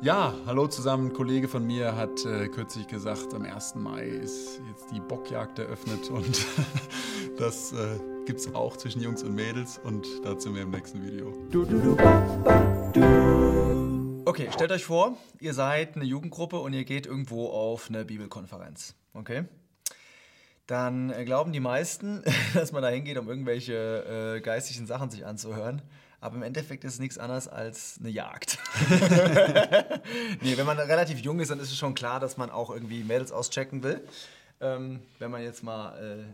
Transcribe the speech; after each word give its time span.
Ja, 0.00 0.34
hallo 0.46 0.66
zusammen. 0.66 1.08
Ein 1.08 1.12
Kollege 1.12 1.46
von 1.46 1.66
mir 1.66 1.94
hat 1.94 2.24
äh, 2.24 2.48
kürzlich 2.48 2.86
gesagt, 2.86 3.34
am 3.34 3.42
1. 3.42 3.74
Mai 3.74 4.04
ist 4.06 4.60
jetzt 4.68 4.90
die 4.90 5.00
Bockjagd 5.00 5.58
eröffnet 5.58 6.08
und 6.08 6.46
das 7.38 7.72
äh, 7.72 7.98
gibt 8.24 8.40
es 8.40 8.54
auch 8.54 8.78
zwischen 8.78 9.02
Jungs 9.02 9.22
und 9.22 9.34
Mädels 9.34 9.78
und 9.78 10.06
dazu 10.24 10.50
mehr 10.50 10.62
im 10.62 10.70
nächsten 10.70 11.02
Video. 11.04 11.32
Okay, 14.24 14.48
stellt 14.52 14.72
euch 14.72 14.84
vor, 14.84 15.18
ihr 15.40 15.52
seid 15.52 15.96
eine 15.96 16.06
Jugendgruppe 16.06 16.60
und 16.60 16.72
ihr 16.72 16.84
geht 16.84 17.06
irgendwo 17.06 17.48
auf 17.48 17.90
eine 17.90 18.06
Bibelkonferenz. 18.06 18.94
Okay? 19.12 19.44
Dann 20.66 21.10
äh, 21.10 21.26
glauben 21.26 21.52
die 21.52 21.60
meisten, 21.60 22.22
dass 22.54 22.72
man 22.72 22.82
da 22.82 22.88
hingeht, 22.88 23.18
um 23.18 23.28
irgendwelche 23.28 24.36
äh, 24.36 24.40
geistigen 24.40 24.86
Sachen 24.86 25.10
sich 25.10 25.26
anzuhören. 25.26 25.82
Aber 26.24 26.36
im 26.36 26.42
Endeffekt 26.42 26.84
ist 26.84 26.94
es 26.94 27.00
nichts 27.00 27.18
anderes 27.18 27.48
als 27.48 27.98
eine 28.00 28.08
Jagd. 28.08 28.58
nee, 30.40 30.56
wenn 30.56 30.64
man 30.64 30.78
relativ 30.78 31.18
jung 31.18 31.38
ist, 31.38 31.50
dann 31.50 31.60
ist 31.60 31.70
es 31.70 31.76
schon 31.76 31.94
klar, 31.94 32.18
dass 32.18 32.38
man 32.38 32.48
auch 32.48 32.70
irgendwie 32.70 33.04
Mädels 33.04 33.30
auschecken 33.30 33.82
will. 33.82 34.00
Ähm, 34.58 35.02
wenn 35.18 35.30
man 35.30 35.42
jetzt 35.42 35.62
mal 35.62 35.94
äh, 35.98 36.24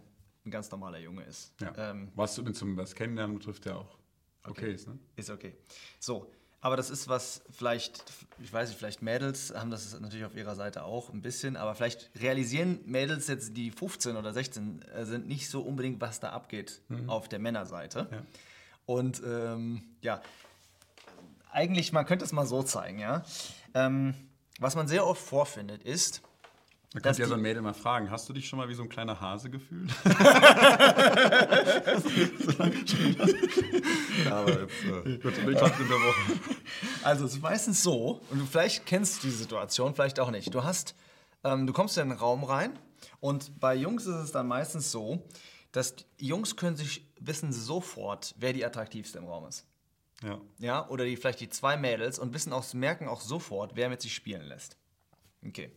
ein 0.47 0.51
ganz 0.53 0.71
normaler 0.71 1.01
Junge 1.01 1.25
ist. 1.25 1.53
Ja. 1.61 1.91
Ähm, 1.91 2.13
was 2.15 2.37
du 2.37 2.43
denn 2.43 2.55
zum 2.55 2.77
was 2.77 2.95
Kennenlernen 2.95 3.37
betrifft, 3.37 3.67
ja 3.67 3.75
auch 3.75 3.99
okay, 4.45 4.51
okay 4.51 4.75
ist, 4.75 4.87
ne? 4.87 4.97
Ist 5.17 5.29
okay. 5.29 5.57
So, 5.99 6.31
aber 6.61 6.77
das 6.77 6.89
ist 6.89 7.09
was, 7.09 7.43
vielleicht, 7.51 8.05
ich 8.39 8.53
weiß 8.53 8.69
nicht, 8.69 8.79
vielleicht 8.79 9.03
Mädels 9.03 9.53
haben 9.57 9.73
das 9.73 9.99
natürlich 9.99 10.25
auf 10.25 10.37
ihrer 10.37 10.55
Seite 10.55 10.85
auch 10.85 11.13
ein 11.13 11.21
bisschen, 11.21 11.57
aber 11.57 11.75
vielleicht 11.75 12.11
realisieren 12.21 12.79
Mädels 12.87 13.27
jetzt, 13.27 13.57
die 13.57 13.73
15 13.73 14.17
oder 14.17 14.33
16 14.33 14.83
äh, 14.83 15.05
sind, 15.05 15.27
nicht 15.27 15.49
so 15.49 15.63
unbedingt, 15.63 16.01
was 16.01 16.21
da 16.21 16.29
abgeht 16.29 16.81
mhm. 16.87 17.11
auf 17.11 17.29
der 17.29 17.41
Männerseite. 17.41 18.07
Ja. 18.09 18.23
Und 18.91 19.23
ähm, 19.25 19.83
ja, 20.03 20.21
eigentlich, 21.53 21.93
man 21.93 22.07
könnte 22.07 22.25
es 22.25 22.33
mal 22.33 22.45
so 22.45 22.65
zeigen, 22.65 22.99
ja. 22.99 23.23
Ähm, 23.73 24.15
was 24.59 24.75
man 24.75 24.89
sehr 24.89 25.07
oft 25.07 25.23
vorfindet, 25.23 25.85
ist. 25.85 26.23
Man 26.93 27.05
könnte 27.05 27.23
ja 27.23 27.29
so 27.29 27.35
ein 27.35 27.41
Mädel 27.41 27.63
mal 27.63 27.73
fragen, 27.73 28.11
hast 28.11 28.29
du 28.29 28.33
dich 28.33 28.49
schon 28.49 28.59
mal 28.59 28.69
wie 28.69 28.75
so 28.75 28.83
ein 28.83 28.89
kleiner 28.89 29.21
Hase 29.21 29.49
gefühlt? 29.49 29.93
ja, 34.25 34.41
aber 34.41 34.61
jetzt 34.61 34.85
äh, 34.85 35.19
gut, 35.19 35.39
unterbrochen. 35.39 36.41
Also 37.05 37.27
es 37.27 37.35
ist 37.35 37.43
meistens 37.43 37.85
so, 37.85 38.21
und 38.31 38.41
du 38.41 38.45
vielleicht 38.45 38.87
kennst 38.87 39.23
du 39.23 39.29
die 39.29 39.33
Situation, 39.33 39.95
vielleicht 39.95 40.19
auch 40.19 40.33
nicht. 40.33 40.53
Du 40.53 40.65
hast, 40.65 40.97
ähm, 41.45 41.69
du 41.69 41.73
kommst 41.73 41.97
in 41.97 42.09
den 42.09 42.19
Raum 42.19 42.43
rein 42.43 42.77
und 43.21 43.61
bei 43.61 43.77
Jungs 43.77 44.07
ist 44.07 44.17
es 44.17 44.33
dann 44.33 44.49
meistens 44.49 44.91
so, 44.91 45.23
dass 45.73 45.95
Jungs 46.19 46.57
können 46.57 46.77
sich 46.77 47.07
wissen 47.19 47.53
sofort, 47.53 48.35
wer 48.39 48.53
die 48.53 48.65
attraktivste 48.65 49.19
im 49.19 49.27
Raum 49.27 49.47
ist. 49.47 49.67
Ja. 50.23 50.41
Ja, 50.59 50.89
oder 50.89 51.05
die, 51.05 51.17
vielleicht 51.17 51.41
die 51.41 51.49
zwei 51.49 51.77
Mädels 51.77 52.19
und 52.19 52.35
wissen 52.35 52.53
auch, 52.53 52.73
merken 52.75 53.09
auch 53.09 53.21
sofort, 53.21 53.73
wer 53.75 53.89
mit 53.89 54.03
sich 54.03 54.15
spielen 54.15 54.43
lässt. 54.43 54.77
Okay. 55.47 55.71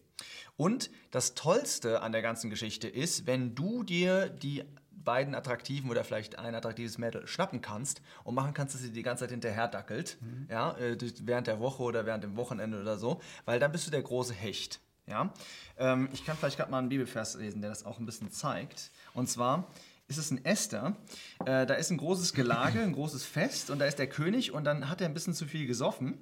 Und 0.58 0.91
das 1.11 1.33
Tollste 1.33 2.02
an 2.02 2.11
der 2.11 2.22
ganzen 2.22 2.50
Geschichte 2.50 2.88
ist, 2.88 3.25
wenn 3.25 3.55
du 3.55 3.83
dir 3.83 4.30
die 4.30 4.63
beiden 4.91 5.35
attraktiven 5.35 5.89
oder 5.89 6.03
vielleicht 6.03 6.39
ein 6.39 6.55
attraktives 6.55 6.97
Mädel 6.97 7.28
schnappen 7.28 7.61
kannst 7.61 8.02
und 8.23 8.35
machen 8.35 8.53
kannst, 8.53 8.75
dass 8.75 8.81
sie 8.81 8.91
die 8.91 9.03
ganze 9.03 9.23
Zeit 9.23 9.31
hinterher 9.31 9.67
dackelt, 9.67 10.17
mhm. 10.22 10.47
ja, 10.50 10.78
äh, 10.78 10.97
während 11.22 11.47
der 11.47 11.59
Woche 11.59 11.83
oder 11.83 12.05
während 12.05 12.23
dem 12.23 12.38
Wochenende 12.38 12.80
oder 12.80 12.97
so, 12.97 13.22
weil 13.45 13.59
dann 13.59 13.72
bist 13.72 13.88
du 13.88 13.91
der 13.91 14.02
große 14.02 14.33
Hecht. 14.33 14.80
Ja? 15.07 15.33
Ähm, 15.77 16.09
ich 16.13 16.25
kann 16.25 16.37
vielleicht 16.37 16.57
gerade 16.57 16.71
mal 16.71 16.79
einen 16.79 16.89
Bibelvers 16.89 17.35
lesen, 17.35 17.61
der 17.61 17.69
das 17.69 17.85
auch 17.85 17.99
ein 17.99 18.05
bisschen 18.05 18.31
zeigt. 18.31 18.91
Und 19.13 19.29
zwar 19.29 19.67
ist 20.07 20.17
es 20.17 20.31
ein 20.31 20.43
Esther. 20.45 20.95
Äh, 21.45 21.65
da 21.65 21.73
ist 21.75 21.89
ein 21.89 21.97
großes 21.97 22.33
Gelage, 22.33 22.81
ein 22.81 22.93
großes 22.93 23.23
Fest 23.23 23.69
und 23.69 23.79
da 23.79 23.85
ist 23.85 23.99
der 23.99 24.07
König 24.07 24.51
und 24.51 24.63
dann 24.63 24.89
hat 24.89 25.01
er 25.01 25.07
ein 25.07 25.13
bisschen 25.13 25.33
zu 25.33 25.45
viel 25.45 25.65
gesoffen. 25.65 26.21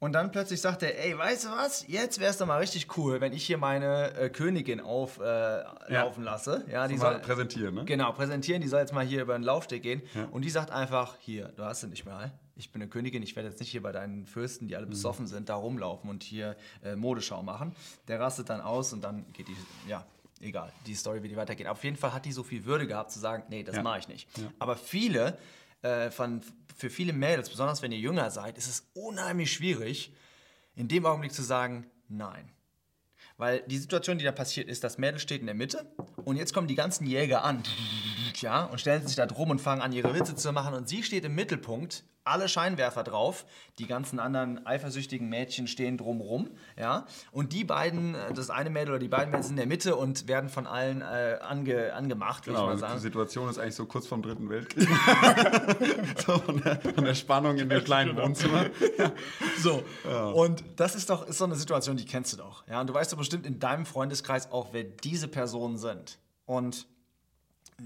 Und 0.00 0.14
dann 0.14 0.32
plötzlich 0.32 0.62
sagt 0.62 0.82
er, 0.82 0.98
ey, 1.04 1.16
weißt 1.16 1.44
du 1.44 1.48
was? 1.50 1.86
Jetzt 1.86 2.20
wäre 2.20 2.30
es 2.30 2.38
doch 2.38 2.46
mal 2.46 2.56
richtig 2.56 2.96
cool, 2.96 3.20
wenn 3.20 3.34
ich 3.34 3.44
hier 3.44 3.58
meine 3.58 4.14
äh, 4.14 4.30
Königin 4.30 4.80
auflaufen 4.80 5.82
äh, 5.86 5.92
ja. 5.92 6.14
lasse. 6.16 6.64
Ja, 6.72 6.88
die 6.88 6.96
soll 6.96 7.18
präsentieren, 7.18 7.74
ne? 7.74 7.84
Genau, 7.84 8.10
präsentieren. 8.12 8.62
Die 8.62 8.68
soll 8.68 8.80
jetzt 8.80 8.94
mal 8.94 9.04
hier 9.04 9.20
über 9.20 9.34
den 9.34 9.42
Laufsteg 9.42 9.82
gehen. 9.82 10.00
Ja. 10.14 10.24
Und 10.30 10.42
die 10.42 10.48
sagt 10.48 10.70
einfach, 10.70 11.16
hier, 11.20 11.48
du 11.54 11.64
hast 11.64 11.82
sie 11.82 11.88
nicht 11.88 12.06
mehr. 12.06 12.32
Ich 12.56 12.72
bin 12.72 12.80
eine 12.80 12.90
Königin, 12.90 13.22
ich 13.22 13.36
werde 13.36 13.50
jetzt 13.50 13.60
nicht 13.60 13.70
hier 13.70 13.82
bei 13.82 13.92
deinen 13.92 14.24
Fürsten, 14.24 14.68
die 14.68 14.76
alle 14.76 14.86
mhm. 14.86 14.90
besoffen 14.90 15.26
sind, 15.26 15.50
da 15.50 15.56
rumlaufen 15.56 16.08
und 16.08 16.22
hier 16.22 16.56
äh, 16.82 16.96
Modeschau 16.96 17.42
machen. 17.42 17.76
Der 18.08 18.20
rastet 18.20 18.48
dann 18.48 18.62
aus 18.62 18.94
und 18.94 19.04
dann 19.04 19.26
geht 19.34 19.48
die, 19.48 19.56
ja, 19.86 20.06
egal, 20.40 20.72
die 20.86 20.94
Story, 20.94 21.22
wie 21.22 21.28
die 21.28 21.36
weitergeht. 21.36 21.66
Auf 21.66 21.84
jeden 21.84 21.96
Fall 21.96 22.14
hat 22.14 22.24
die 22.24 22.32
so 22.32 22.42
viel 22.42 22.64
Würde 22.64 22.86
gehabt, 22.86 23.12
zu 23.12 23.18
sagen, 23.18 23.44
nee, 23.50 23.62
das 23.62 23.76
ja. 23.76 23.82
mache 23.82 23.98
ich 23.98 24.08
nicht. 24.08 24.38
Ja. 24.38 24.44
Aber 24.58 24.76
viele, 24.76 25.36
äh, 25.82 26.10
von, 26.10 26.42
für 26.76 26.90
viele 26.90 27.12
Mädels, 27.12 27.48
besonders 27.48 27.82
wenn 27.82 27.92
ihr 27.92 27.98
jünger 27.98 28.30
seid, 28.30 28.58
ist 28.58 28.68
es 28.68 28.90
unheimlich 28.94 29.52
schwierig, 29.52 30.14
in 30.74 30.88
dem 30.88 31.06
Augenblick 31.06 31.32
zu 31.32 31.42
sagen, 31.42 31.90
nein. 32.08 32.50
Weil 33.36 33.62
die 33.66 33.78
Situation, 33.78 34.18
die 34.18 34.24
da 34.24 34.32
passiert, 34.32 34.68
ist, 34.68 34.84
das 34.84 34.98
Mädel 34.98 35.18
steht 35.18 35.40
in 35.40 35.46
der 35.46 35.54
Mitte 35.54 35.90
und 36.24 36.36
jetzt 36.36 36.52
kommen 36.52 36.68
die 36.68 36.74
ganzen 36.74 37.06
Jäger 37.06 37.44
an 37.44 37.62
ja, 38.42 38.64
und 38.64 38.80
stellen 38.80 39.06
sich 39.06 39.16
da 39.16 39.26
drum 39.26 39.50
und 39.50 39.60
fangen 39.60 39.82
an, 39.82 39.92
ihre 39.92 40.14
Witze 40.14 40.34
zu 40.36 40.52
machen 40.52 40.74
und 40.74 40.88
sie 40.88 41.02
steht 41.02 41.24
im 41.24 41.34
Mittelpunkt 41.34 42.04
alle 42.24 42.48
Scheinwerfer 42.48 43.02
drauf. 43.02 43.44
Die 43.78 43.86
ganzen 43.86 44.18
anderen 44.18 44.64
eifersüchtigen 44.66 45.28
Mädchen 45.28 45.66
stehen 45.66 45.96
drumrum. 45.96 46.50
Ja? 46.78 47.06
Und 47.32 47.52
die 47.52 47.64
beiden, 47.64 48.14
äh, 48.14 48.32
das 48.32 48.50
eine 48.50 48.70
Mädel 48.70 48.90
oder 48.90 48.98
die 48.98 49.08
beiden 49.08 49.30
Mädchen 49.30 49.42
sind 49.42 49.52
in 49.52 49.56
der 49.56 49.66
Mitte 49.66 49.96
und 49.96 50.28
werden 50.28 50.50
von 50.50 50.66
allen 50.66 51.00
äh, 51.00 51.38
ange, 51.40 51.92
angemacht, 51.94 52.44
genau, 52.44 52.60
ich 52.60 52.66
mal 52.66 52.78
sagen. 52.78 52.94
Die 52.94 53.00
Situation 53.00 53.48
ist 53.48 53.58
eigentlich 53.58 53.74
so 53.74 53.86
kurz 53.86 54.06
vorm 54.06 54.22
Dritten 54.22 54.48
Weltkrieg. 54.48 54.88
so 56.26 56.38
von 56.38 56.62
der, 56.62 56.80
von 56.80 57.04
der, 57.04 57.14
Spannung 57.14 57.58
in 57.58 57.68
dem 57.68 57.82
kleinen 57.84 58.10
genau. 58.10 58.24
Wohnzimmer. 58.28 58.66
Ja. 58.98 59.12
So, 59.58 59.82
ja. 60.08 60.28
und 60.28 60.64
das 60.76 60.94
ist 60.94 61.10
doch 61.10 61.26
ist 61.26 61.38
so 61.38 61.44
eine 61.44 61.54
Situation, 61.54 61.96
die 61.96 62.06
kennst 62.06 62.32
du 62.32 62.38
doch. 62.38 62.66
Ja? 62.66 62.80
Und 62.80 62.86
du 62.86 62.94
weißt 62.94 63.12
doch 63.12 63.18
bestimmt 63.18 63.44
in 63.44 63.58
deinem 63.58 63.84
Freundeskreis 63.84 64.50
auch, 64.52 64.68
wer 64.72 64.84
diese 64.84 65.28
Personen 65.28 65.76
sind. 65.76 66.18
Und 66.46 66.86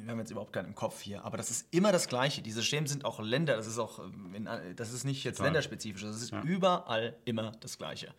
wir 0.03 0.10
haben 0.10 0.19
jetzt 0.19 0.31
überhaupt 0.31 0.53
keinen 0.53 0.66
im 0.66 0.75
Kopf 0.75 1.00
hier, 1.00 1.25
aber 1.25 1.37
das 1.37 1.50
ist 1.50 1.66
immer 1.71 1.93
das 1.93 2.09
Gleiche. 2.09 2.43
Diese 2.43 2.62
Schemen 2.62 2.87
sind 2.87 3.05
auch 3.05 3.21
Länder, 3.21 3.56
das 3.56 3.66
ist 3.66 3.78
auch, 3.78 3.99
ähm, 4.00 4.49
das 4.77 4.93
ist 4.93 5.05
nicht 5.05 5.25
jetzt 5.25 5.37
Klar. 5.37 5.47
länderspezifisch, 5.47 6.03
das 6.03 6.21
ist 6.21 6.32
ja. 6.32 6.43
überall 6.43 7.16
immer 7.25 7.53
das 7.60 7.78
Gleiche. 7.78 8.15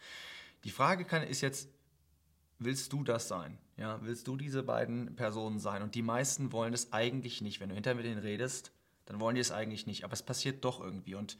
Die 0.63 0.71
Frage 0.71 1.05
kann, 1.05 1.23
ist 1.23 1.41
jetzt, 1.41 1.69
willst 2.59 2.93
du 2.93 3.03
das 3.03 3.27
sein? 3.27 3.57
Ja, 3.77 3.99
willst 4.01 4.27
du 4.27 4.37
diese 4.37 4.63
beiden 4.63 5.15
Personen 5.15 5.59
sein? 5.59 5.81
Und 5.83 5.95
die 5.95 6.01
meisten 6.01 6.51
wollen 6.51 6.73
es 6.73 6.93
eigentlich 6.93 7.41
nicht. 7.41 7.59
Wenn 7.59 7.69
du 7.69 7.75
hinterher 7.75 7.95
mit 7.95 8.05
denen 8.05 8.19
redest, 8.21 8.71
dann 9.05 9.19
wollen 9.19 9.35
die 9.35 9.41
es 9.41 9.51
eigentlich 9.51 9.85
nicht. 9.85 10.05
Aber 10.05 10.13
es 10.13 10.23
passiert 10.23 10.63
doch 10.63 10.79
irgendwie. 10.81 11.15
Und 11.15 11.37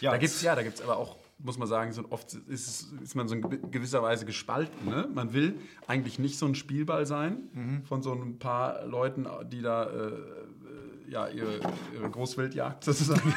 ja, 0.00 0.10
da 0.10 0.16
ja, 0.16 0.54
da 0.54 0.62
gibt 0.62 0.76
es 0.76 0.82
aber 0.82 0.96
auch, 0.96 1.16
muss 1.38 1.58
man 1.58 1.68
sagen, 1.68 1.92
so 1.92 2.04
oft 2.10 2.34
ist, 2.34 2.92
ist 3.02 3.14
man 3.14 3.28
so 3.28 3.34
in 3.34 3.70
gewisser 3.70 4.02
Weise 4.02 4.24
gespalten. 4.24 4.88
Ne? 4.88 5.08
Man 5.12 5.32
will 5.32 5.58
eigentlich 5.86 6.18
nicht 6.18 6.38
so 6.38 6.46
ein 6.46 6.54
Spielball 6.54 7.06
sein 7.06 7.50
mhm. 7.52 7.82
von 7.84 8.02
so 8.02 8.12
ein 8.12 8.38
paar 8.38 8.86
Leuten, 8.86 9.26
die 9.50 9.60
da 9.60 9.84
äh, 9.90 10.12
ja, 11.08 11.28
ihre, 11.28 11.60
ihre 11.94 12.10
Großwildjagd 12.10 12.84
sozusagen 12.84 13.34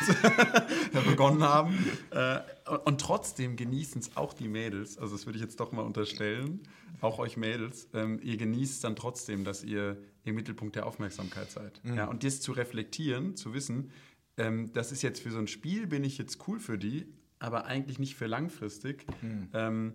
begonnen 1.05 1.43
haben. 1.43 1.73
Äh, 2.11 2.39
und 2.85 3.01
trotzdem 3.01 3.55
genießen 3.55 4.01
es 4.01 4.15
auch 4.17 4.33
die 4.33 4.47
Mädels, 4.47 4.97
also 4.97 5.15
das 5.15 5.25
würde 5.25 5.37
ich 5.37 5.43
jetzt 5.43 5.59
doch 5.59 5.71
mal 5.71 5.81
unterstellen, 5.81 6.61
auch 7.01 7.19
euch 7.19 7.37
Mädels, 7.37 7.87
ähm, 7.93 8.19
ihr 8.23 8.37
genießt 8.37 8.83
dann 8.83 8.95
trotzdem, 8.95 9.43
dass 9.43 9.63
ihr 9.63 9.97
im 10.23 10.35
Mittelpunkt 10.35 10.75
der 10.75 10.85
Aufmerksamkeit 10.85 11.51
seid. 11.51 11.83
Mhm. 11.83 11.95
Ja, 11.95 12.05
und 12.05 12.23
das 12.23 12.41
zu 12.41 12.51
reflektieren, 12.51 13.35
zu 13.35 13.53
wissen, 13.53 13.91
ähm, 14.37 14.71
das 14.73 14.91
ist 14.91 15.01
jetzt 15.01 15.21
für 15.21 15.31
so 15.31 15.39
ein 15.39 15.47
Spiel, 15.47 15.87
bin 15.87 16.03
ich 16.03 16.17
jetzt 16.17 16.47
cool 16.47 16.59
für 16.59 16.77
die, 16.77 17.05
aber 17.39 17.65
eigentlich 17.65 17.99
nicht 17.99 18.15
für 18.15 18.27
langfristig. 18.27 19.05
Mhm. 19.21 19.49
Ähm, 19.53 19.93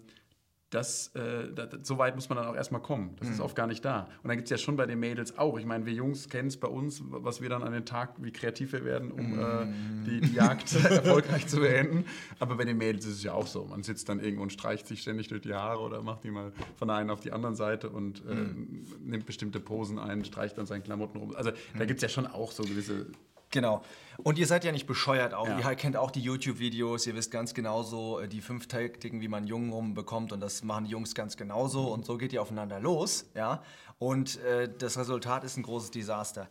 das, 0.72 1.08
äh, 1.08 1.53
das, 1.54 1.86
so 1.86 1.98
weit 1.98 2.14
muss 2.14 2.28
man 2.28 2.38
dann 2.38 2.47
auch 2.47 2.54
erstmal 2.54 2.80
kommen. 2.80 3.14
Das 3.19 3.28
mhm. 3.28 3.34
ist 3.34 3.41
oft 3.41 3.54
gar 3.54 3.66
nicht 3.66 3.84
da. 3.84 4.08
Und 4.22 4.28
dann 4.28 4.36
gibt 4.36 4.47
es 4.47 4.50
ja 4.50 4.56
schon 4.56 4.76
bei 4.76 4.86
den 4.86 4.98
Mädels 4.98 5.36
auch. 5.36 5.58
Ich 5.58 5.66
meine, 5.66 5.84
wir 5.84 5.92
Jungs 5.92 6.28
kennen 6.28 6.48
es 6.48 6.56
bei 6.56 6.69
uns, 6.69 7.03
was 7.04 7.42
wir 7.42 7.50
dann 7.50 7.62
an 7.62 7.72
den 7.72 7.84
Tag, 7.84 8.14
wie 8.19 8.32
kreativ 8.32 8.72
wir 8.72 8.84
werden, 8.84 9.12
um 9.12 9.32
mhm. 9.32 9.38
äh, 9.38 10.06
die, 10.06 10.20
die, 10.22 10.34
Jagd 10.34 10.75
erfolgreich 10.84 11.47
zu 11.47 11.60
beenden. 11.60 12.06
Aber 12.38 12.56
bei 12.56 12.64
den 12.64 12.78
Mädels 12.78 13.04
ist 13.04 13.16
es 13.16 13.22
ja 13.22 13.34
auch 13.34 13.47
so. 13.47 13.66
Man 13.66 13.82
sitzt 13.82 14.09
dann 14.09 14.19
irgendwo 14.19 14.44
und 14.44 14.53
streicht 14.53 14.86
sich 14.86 15.03
ständig 15.03 15.28
durch 15.28 15.42
die 15.42 15.53
Haare 15.53 15.83
oder 15.83 16.03
macht 16.03 16.24
die 16.24 16.30
mal 16.30 16.53
von 16.77 16.88
der 16.88 16.97
einen 16.97 17.10
auf 17.10 17.21
die 17.21 17.33
andere 17.33 17.54
Seite 17.54 17.91
und 17.91 18.24
äh, 18.27 18.34
mhm. 18.34 18.86
nimmt 19.04 19.27
bestimmte 19.27 19.60
Posen 19.60 19.98
ein, 19.98 20.24
streicht 20.24 20.56
dann 20.56 20.65
seinen 20.65 20.83
Klamotten 20.83 21.18
rum. 21.18 21.36
Also 21.36 21.50
da 21.50 21.56
mhm. 21.74 21.86
gibt 21.86 21.98
es 21.98 22.03
ja 22.03 22.09
schon 22.09 22.27
auch 22.27 22.50
so 22.50 22.62
gewisse 22.62 23.09
Genau. 23.53 23.83
Und 24.25 24.39
ihr 24.39 24.47
seid 24.47 24.65
ja 24.65 24.72
nicht 24.72 24.87
bescheuert 24.87 25.34
auch. 25.34 25.47
Ja. 25.47 25.71
Ihr 25.71 25.77
kennt 25.77 25.97
auch 25.97 26.10
die 26.10 26.21
YouTube-Videos. 26.21 27.07
Ihr 27.07 27.15
wisst 27.15 27.31
ganz 27.31 27.54
genauso 27.54 28.19
äh, 28.19 28.28
die 28.28 28.41
fünf 28.41 28.66
Taktiken, 28.66 29.21
wie 29.21 29.28
man 29.28 29.47
Jungen 29.47 29.72
rumbekommt. 29.72 30.33
Und 30.33 30.41
das 30.41 30.65
machen 30.65 30.84
die 30.84 30.91
Jungs 30.91 31.15
ganz 31.15 31.37
genauso. 31.37 31.93
Und 31.93 32.04
so 32.04 32.19
geht 32.19 32.33
ihr 32.33 32.43
aufeinander 32.43 32.81
los. 32.81 33.27
Ja? 33.34 33.63
Und 33.99 34.41
äh, 34.41 34.69
das 34.77 34.99
Resultat 34.99 35.45
ist 35.45 35.57
ein 35.57 35.63
großes 35.63 35.91
Desaster. 35.91 36.49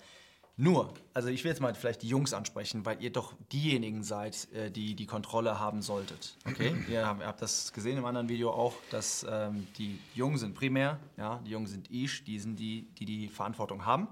Nur, 0.61 0.93
also 1.15 1.29
ich 1.29 1.43
will 1.43 1.49
jetzt 1.49 1.59
mal 1.59 1.73
vielleicht 1.73 2.03
die 2.03 2.07
Jungs 2.07 2.33
ansprechen, 2.33 2.85
weil 2.85 3.01
ihr 3.01 3.11
doch 3.11 3.33
diejenigen 3.51 4.03
seid, 4.03 4.47
äh, 4.53 4.69
die 4.69 4.95
die 4.95 5.07
Kontrolle 5.07 5.59
haben 5.59 5.81
solltet. 5.81 6.37
Okay? 6.45 6.75
ihr 6.87 7.03
habt 7.07 7.41
das 7.41 7.73
gesehen 7.73 7.97
im 7.97 8.05
anderen 8.05 8.29
Video 8.29 8.51
auch, 8.51 8.75
dass 8.91 9.25
ähm, 9.27 9.65
die 9.79 9.97
Jungen 10.13 10.37
sind 10.37 10.53
primär, 10.53 10.99
ja, 11.17 11.41
die 11.47 11.49
Jungen 11.49 11.65
sind 11.65 11.89
ich, 11.89 12.23
die 12.25 12.37
sind 12.37 12.59
die, 12.59 12.83
die 12.99 13.05
die 13.05 13.27
Verantwortung 13.27 13.87
haben 13.87 14.07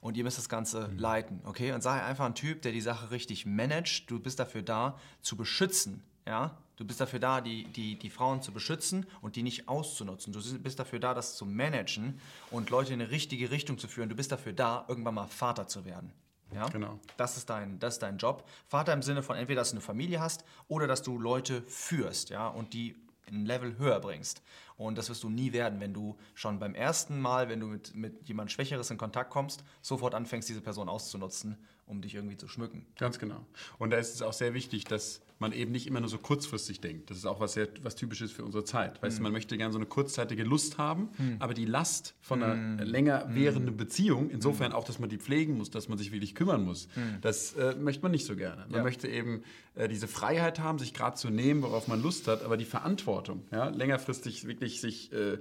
und 0.00 0.16
ihr 0.16 0.24
müsst 0.24 0.38
das 0.38 0.48
Ganze 0.48 0.88
mhm. 0.88 0.98
leiten, 0.98 1.40
okay? 1.44 1.70
Und 1.70 1.84
sei 1.84 2.02
einfach 2.02 2.24
ein 2.26 2.34
Typ, 2.34 2.62
der 2.62 2.72
die 2.72 2.80
Sache 2.80 3.12
richtig 3.12 3.46
managt. 3.46 4.10
Du 4.10 4.18
bist 4.18 4.40
dafür 4.40 4.62
da, 4.62 4.98
zu 5.20 5.36
beschützen, 5.36 6.02
ja? 6.26 6.58
Du 6.82 6.88
bist 6.88 7.00
dafür 7.00 7.20
da, 7.20 7.40
die, 7.40 7.62
die, 7.62 7.96
die 7.96 8.10
Frauen 8.10 8.42
zu 8.42 8.50
beschützen 8.50 9.06
und 9.20 9.36
die 9.36 9.44
nicht 9.44 9.68
auszunutzen. 9.68 10.32
Du 10.32 10.40
bist 10.58 10.80
dafür 10.80 10.98
da, 10.98 11.14
das 11.14 11.36
zu 11.36 11.46
managen 11.46 12.20
und 12.50 12.70
Leute 12.70 12.92
in 12.92 13.00
eine 13.00 13.12
richtige 13.12 13.52
Richtung 13.52 13.78
zu 13.78 13.86
führen. 13.86 14.08
Du 14.08 14.16
bist 14.16 14.32
dafür 14.32 14.52
da, 14.52 14.84
irgendwann 14.88 15.14
mal 15.14 15.28
Vater 15.28 15.68
zu 15.68 15.84
werden. 15.84 16.12
Ja? 16.52 16.68
Genau. 16.70 16.98
Das 17.16 17.36
ist, 17.36 17.48
dein, 17.48 17.78
das 17.78 17.94
ist 17.94 18.02
dein 18.02 18.18
Job. 18.18 18.48
Vater 18.66 18.92
im 18.94 19.02
Sinne 19.02 19.22
von 19.22 19.36
entweder, 19.36 19.60
dass 19.60 19.70
du 19.70 19.76
eine 19.76 19.80
Familie 19.80 20.20
hast 20.20 20.44
oder 20.66 20.88
dass 20.88 21.04
du 21.04 21.20
Leute 21.20 21.62
führst 21.68 22.30
ja? 22.30 22.48
und 22.48 22.72
die 22.72 22.96
ein 23.28 23.46
Level 23.46 23.78
höher 23.78 24.00
bringst. 24.00 24.42
Und 24.76 24.98
das 24.98 25.08
wirst 25.08 25.22
du 25.22 25.30
nie 25.30 25.52
werden, 25.52 25.78
wenn 25.78 25.94
du 25.94 26.18
schon 26.34 26.58
beim 26.58 26.74
ersten 26.74 27.20
Mal, 27.20 27.48
wenn 27.48 27.60
du 27.60 27.66
mit, 27.66 27.94
mit 27.94 28.28
jemand 28.28 28.50
Schwächeres 28.50 28.90
in 28.90 28.98
Kontakt 28.98 29.30
kommst, 29.30 29.62
sofort 29.82 30.16
anfängst, 30.16 30.48
diese 30.48 30.60
Person 30.60 30.88
auszunutzen, 30.88 31.56
um 31.86 32.02
dich 32.02 32.16
irgendwie 32.16 32.36
zu 32.36 32.48
schmücken. 32.48 32.86
Ganz 32.98 33.20
genau. 33.20 33.46
Und 33.78 33.90
da 33.90 33.98
ist 33.98 34.14
es 34.14 34.22
auch 34.22 34.32
sehr 34.32 34.54
wichtig, 34.54 34.84
dass 34.84 35.20
man 35.42 35.52
eben 35.52 35.72
nicht 35.72 35.86
immer 35.86 36.00
nur 36.00 36.08
so 36.08 36.16
kurzfristig 36.16 36.80
denkt. 36.80 37.10
Das 37.10 37.18
ist 37.18 37.26
auch 37.26 37.40
was 37.40 37.52
sehr 37.52 37.68
was 37.82 37.96
typisches 37.96 38.32
für 38.32 38.44
unsere 38.44 38.64
Zeit. 38.64 39.02
Weißt 39.02 39.16
mhm. 39.16 39.18
du, 39.18 39.22
man 39.24 39.32
möchte 39.32 39.58
gerne 39.58 39.72
so 39.72 39.78
eine 39.78 39.86
kurzzeitige 39.86 40.44
Lust 40.44 40.78
haben, 40.78 41.10
mhm. 41.18 41.36
aber 41.38 41.52
die 41.52 41.66
Last 41.66 42.14
von 42.22 42.42
einer 42.42 42.54
mhm. 42.54 42.78
länger 42.78 43.26
mhm. 43.26 43.34
währenden 43.34 43.76
Beziehung, 43.76 44.30
insofern 44.30 44.70
mhm. 44.70 44.76
auch, 44.76 44.84
dass 44.84 44.98
man 44.98 45.10
die 45.10 45.18
pflegen 45.18 45.58
muss, 45.58 45.70
dass 45.70 45.88
man 45.88 45.98
sich 45.98 46.12
wirklich 46.12 46.34
kümmern 46.34 46.64
muss, 46.64 46.88
mhm. 46.96 47.18
das 47.20 47.52
äh, 47.54 47.74
möchte 47.74 48.02
man 48.02 48.12
nicht 48.12 48.24
so 48.24 48.36
gerne. 48.36 48.64
Man 48.68 48.76
ja. 48.78 48.82
möchte 48.82 49.08
eben 49.08 49.42
äh, 49.74 49.88
diese 49.88 50.08
Freiheit 50.08 50.60
haben, 50.60 50.78
sich 50.78 50.94
gerade 50.94 51.16
zu 51.16 51.28
nehmen, 51.28 51.62
worauf 51.62 51.88
man 51.88 52.00
Lust 52.00 52.28
hat, 52.28 52.42
aber 52.44 52.56
die 52.56 52.64
Verantwortung, 52.64 53.42
ja, 53.50 53.68
längerfristig 53.68 54.46
wirklich 54.46 54.80
sich 54.80 55.12
äh, 55.12 55.34
äh 55.34 55.38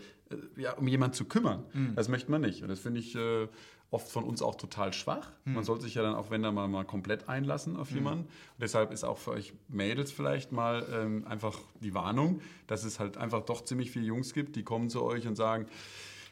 ja, 0.57 0.74
um 0.74 0.88
jemanden 0.88 1.15
zu 1.15 1.25
kümmern, 1.25 1.63
das 1.95 2.09
möchte 2.09 2.31
man 2.31 2.42
nicht. 2.42 2.63
Und 2.63 2.69
das 2.69 2.80
finde 2.80 3.00
ich 3.00 3.15
äh, 3.15 3.47
oft 3.91 4.09
von 4.09 4.23
uns 4.23 4.41
auch 4.41 4.55
total 4.55 4.93
schwach. 4.93 5.31
Hm. 5.43 5.53
Man 5.53 5.63
sollte 5.63 5.83
sich 5.83 5.95
ja 5.95 6.01
dann 6.01 6.15
auch, 6.15 6.31
wenn 6.31 6.41
dann 6.41 6.55
mal, 6.55 6.67
mal 6.67 6.85
komplett 6.85 7.29
einlassen 7.29 7.75
auf 7.75 7.89
hm. 7.89 7.97
jemanden. 7.97 8.23
Und 8.23 8.61
deshalb 8.61 8.91
ist 8.91 9.03
auch 9.03 9.17
für 9.17 9.31
euch 9.31 9.53
Mädels 9.67 10.11
vielleicht 10.11 10.53
mal 10.53 10.88
ähm, 10.91 11.27
einfach 11.27 11.59
die 11.81 11.93
Warnung, 11.93 12.41
dass 12.67 12.85
es 12.85 12.99
halt 12.99 13.17
einfach 13.17 13.41
doch 13.41 13.63
ziemlich 13.65 13.91
viele 13.91 14.05
Jungs 14.05 14.33
gibt, 14.33 14.55
die 14.55 14.63
kommen 14.63 14.89
zu 14.89 15.03
euch 15.03 15.27
und 15.27 15.35
sagen, 15.35 15.67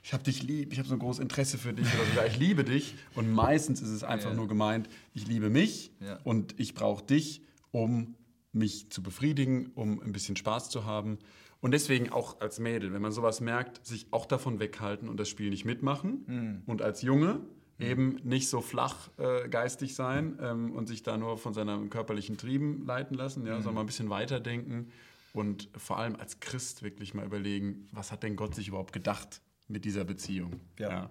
ich 0.01 0.13
habe 0.13 0.23
dich 0.23 0.41
lieb, 0.41 0.71
ich 0.71 0.79
habe 0.79 0.88
so 0.88 0.95
ein 0.95 1.00
großes 1.00 1.21
Interesse 1.21 1.57
für 1.57 1.73
dich 1.73 1.85
oder 1.94 2.06
sogar 2.06 2.25
ich 2.25 2.39
liebe 2.39 2.63
dich. 2.63 2.95
Und 3.15 3.29
meistens 3.29 3.81
ist 3.81 3.89
es 3.89 4.03
einfach 4.03 4.29
ja. 4.29 4.35
nur 4.35 4.47
gemeint, 4.47 4.88
ich 5.13 5.27
liebe 5.27 5.50
mich 5.50 5.91
ja. 6.00 6.17
und 6.23 6.57
ich 6.57 6.73
brauche 6.73 7.03
dich, 7.03 7.41
um 7.71 8.15
mich 8.51 8.90
zu 8.90 9.04
befriedigen, 9.04 9.72
um 9.75 10.01
ein 10.01 10.12
bisschen 10.12 10.36
Spaß 10.36 10.69
zu 10.69 10.86
haben. 10.86 11.19
Und 11.62 11.72
deswegen 11.72 12.10
auch 12.10 12.40
als 12.40 12.60
Mädel, 12.60 12.94
wenn 12.94 13.01
man 13.01 13.12
sowas 13.12 13.42
merkt, 13.42 13.86
sich 13.86 14.07
auch 14.12 14.25
davon 14.25 14.60
weghalten 14.60 15.10
und 15.10 15.19
das 15.19 15.30
Spiel 15.30 15.50
nicht 15.50 15.66
mitmachen. 15.66 16.24
Mhm. 16.25 16.62
Und 16.66 16.81
als 16.81 17.01
Junge 17.01 17.42
mhm. 17.78 17.86
eben 17.86 18.19
nicht 18.24 18.50
so 18.50 18.62
flach 18.62 19.10
äh, 19.18 19.50
geistig 19.50 19.94
sein 19.96 20.38
ähm, 20.42 20.72
und 20.72 20.88
sich 20.88 21.04
da 21.04 21.18
nur 21.18 21.38
von 21.38 21.54
seinen 21.54 21.90
körperlichen 21.90 22.38
Trieben 22.38 22.86
leiten 22.86 23.16
lassen, 23.16 23.46
ja, 23.46 23.54
mhm. 23.54 23.57
sondern 23.57 23.75
mal 23.75 23.81
ein 23.81 23.88
bisschen 23.88 24.10
weiterdenken 24.10 24.92
und 25.34 25.69
vor 25.78 25.98
allem 26.00 26.16
als 26.16 26.40
Christ 26.40 26.84
wirklich 26.84 27.13
mal 27.13 27.25
überlegen, 27.25 27.88
was 27.92 28.12
hat 28.12 28.24
denn 28.24 28.36
Gott 28.36 28.56
sich 28.56 28.68
überhaupt 28.68 28.94
gedacht 28.94 29.42
mit 29.68 29.86
dieser 29.86 30.04
Beziehung? 30.04 30.60
Ja. 30.78 30.90
ja. 30.90 31.10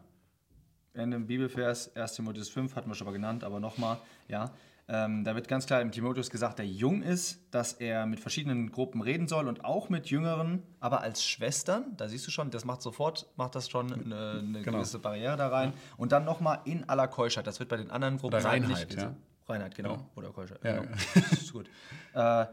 In 0.94 1.10
dem 1.10 1.26
Bibelvers 1.26 1.94
1 1.94 2.14
Timotheus 2.14 2.48
5 2.48 2.74
hatten 2.74 2.90
wir 2.90 2.94
schon 2.94 3.06
mal 3.06 3.12
genannt, 3.12 3.44
aber 3.44 3.60
nochmal, 3.60 3.98
ja, 4.26 4.52
ähm, 4.90 5.22
da 5.22 5.34
wird 5.34 5.48
ganz 5.48 5.66
klar 5.66 5.82
im 5.82 5.92
Timotheus 5.92 6.30
gesagt, 6.30 6.58
der 6.58 6.66
jung 6.66 7.02
ist, 7.02 7.42
dass 7.50 7.74
er 7.74 8.06
mit 8.06 8.20
verschiedenen 8.20 8.72
Gruppen 8.72 9.02
reden 9.02 9.28
soll 9.28 9.46
und 9.46 9.62
auch 9.62 9.90
mit 9.90 10.06
Jüngeren, 10.06 10.62
aber 10.80 11.02
als 11.02 11.22
Schwestern. 11.22 11.94
Da 11.98 12.08
siehst 12.08 12.26
du 12.26 12.30
schon, 12.30 12.50
das 12.50 12.64
macht 12.64 12.80
sofort, 12.80 13.26
macht 13.36 13.54
das 13.54 13.68
schon 13.68 13.92
eine, 13.92 14.38
eine 14.38 14.62
genau. 14.62 14.78
gewisse 14.78 14.98
Barriere 14.98 15.36
da 15.36 15.48
rein. 15.48 15.74
Und 15.98 16.12
dann 16.12 16.24
nochmal 16.24 16.60
in 16.64 16.88
aller 16.88 17.06
Keuschheit. 17.06 17.46
Das 17.46 17.60
wird 17.60 17.68
bei 17.68 17.76
den 17.76 17.90
anderen 17.90 18.16
Gruppen 18.16 18.36
Oder 18.36 18.46
Reinheit, 18.46 18.88
nicht. 18.88 19.00
Ja. 19.00 19.14
Reinheit, 19.46 19.74
genau. 19.74 19.96
Ja. 19.96 20.06
Oder 20.16 20.30
Keuschheit. 20.30 20.64
Ja. 20.64 20.80
Genau. 20.80 20.96
Das 21.14 21.32
ist 21.32 21.52
gut. 21.52 21.68
Äh, 22.14 22.46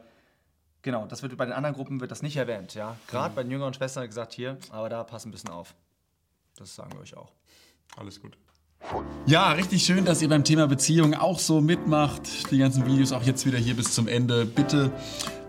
genau, 0.82 1.06
das 1.08 1.24
wird 1.24 1.38
bei 1.38 1.46
den 1.46 1.54
anderen 1.54 1.74
Gruppen 1.74 2.02
wird 2.02 2.12
das 2.12 2.22
nicht 2.22 2.36
erwähnt. 2.36 2.74
Ja? 2.74 2.98
Gerade 3.08 3.32
mhm. 3.32 3.36
bei 3.36 3.44
den 3.44 3.52
jüngeren 3.52 3.74
Schwestern 3.74 4.06
gesagt, 4.06 4.34
hier, 4.34 4.58
aber 4.72 4.90
da 4.90 5.06
pass 5.06 5.26
ein 5.26 5.32
bisschen 5.32 5.52
auf. 5.52 5.74
Das 6.58 6.76
sagen 6.76 6.92
wir 6.92 7.00
euch 7.00 7.16
auch. 7.16 7.32
Alles 7.96 8.22
gut. 8.22 8.38
Ja, 9.26 9.52
richtig 9.54 9.84
schön, 9.84 10.06
dass 10.06 10.22
ihr 10.22 10.30
beim 10.30 10.44
Thema 10.44 10.68
Beziehung 10.68 11.14
auch 11.14 11.40
so 11.40 11.62
mitmacht. 11.62 12.52
Die 12.52 12.58
ganzen 12.58 12.86
Videos 12.86 13.12
auch 13.12 13.24
jetzt 13.24 13.46
wieder 13.46 13.58
hier 13.58 13.76
bis 13.76 13.94
zum 13.94 14.08
Ende. 14.08 14.46
Bitte 14.46 14.92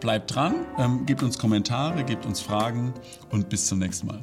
bleibt 0.00 0.34
dran, 0.34 0.54
ähm, 0.78 1.06
gebt 1.06 1.22
uns 1.22 1.38
Kommentare, 1.38 2.04
gebt 2.04 2.26
uns 2.26 2.40
Fragen 2.40 2.94
und 3.30 3.48
bis 3.48 3.66
zum 3.66 3.78
nächsten 3.78 4.06
Mal. 4.06 4.20